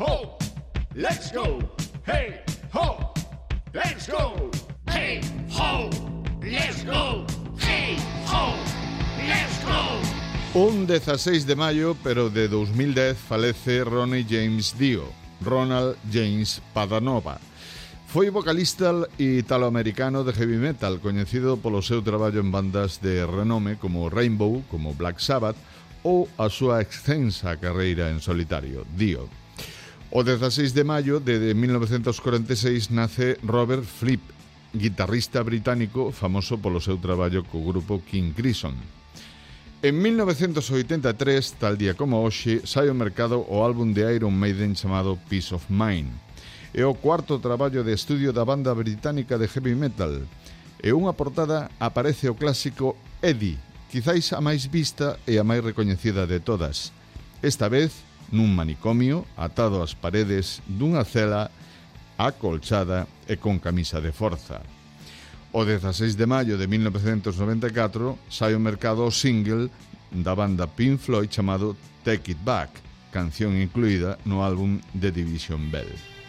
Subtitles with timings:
[0.00, 0.38] ho,
[0.94, 1.58] let's go.
[2.06, 2.40] Hey,
[2.72, 3.12] ho,
[3.74, 4.50] let's go.
[4.88, 5.20] Hey,
[5.52, 5.90] ho,
[6.40, 7.26] let's go.
[7.58, 8.54] Hey, ho,
[9.28, 10.00] let's go.
[10.58, 15.04] Un 16 de maio, pero de 2010, falece Ronnie James Dio,
[15.42, 17.38] Ronald James Padanova.
[18.06, 24.10] Foi vocalista italoamericano de heavy metal, coñecido polo seu traballo en bandas de renome como
[24.10, 25.56] Rainbow, como Black Sabbath,
[26.02, 29.28] ou a súa extensa carreira en solitario, Dio.
[30.12, 34.18] O 16 de maio de 1946 nace Robert Fripp,
[34.74, 38.74] guitarrista británico famoso polo seu traballo co grupo King Crimson.
[39.86, 45.14] En 1983, tal día como hoxe, sai ao mercado o álbum de Iron Maiden chamado
[45.30, 46.10] Peace of Mind.
[46.74, 50.26] É o cuarto traballo de estudio da banda británica de heavy metal.
[50.82, 53.62] E unha portada aparece o clásico Eddie,
[53.94, 56.90] quizáis a máis vista e a máis recoñecida de todas.
[57.46, 61.50] Esta vez, nun manicomio atado ás paredes dunha cela
[62.18, 64.62] acolchada e con camisa de forza.
[65.52, 69.66] O 16 de maio de 1994 sai ao mercado o single
[70.12, 72.70] da banda Pink Floyd chamado Take It Back,
[73.10, 76.19] canción incluída no álbum The Division Bell.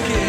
[0.00, 0.21] again.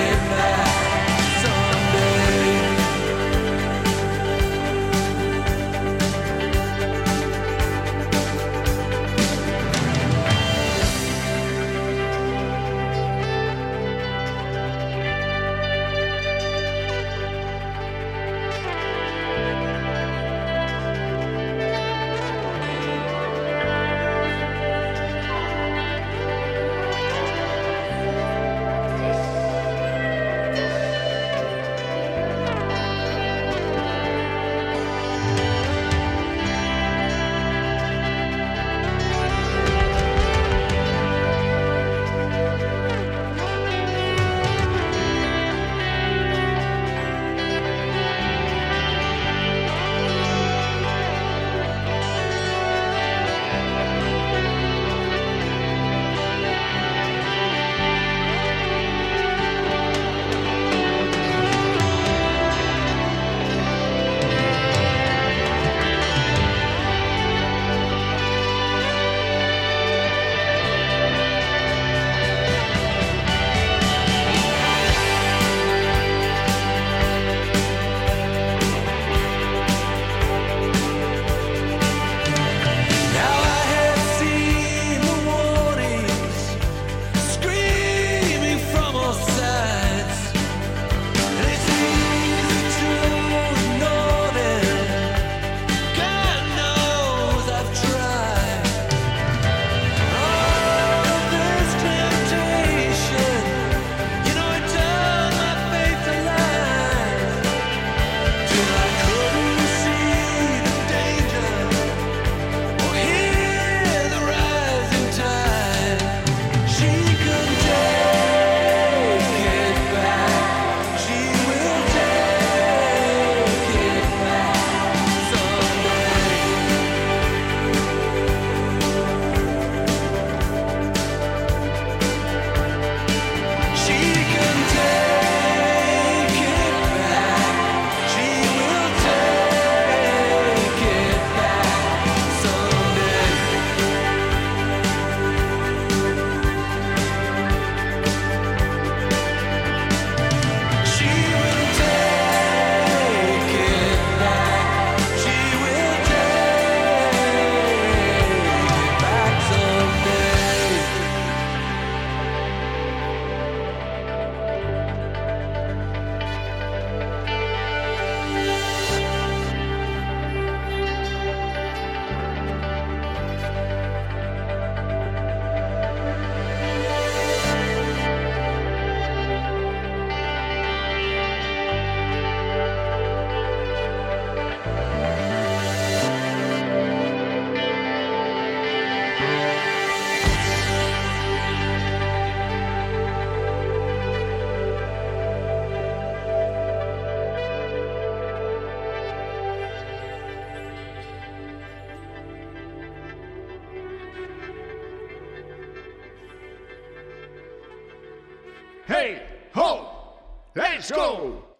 [208.94, 209.22] Hey,
[209.54, 210.19] ho!
[210.56, 211.52] Let's go!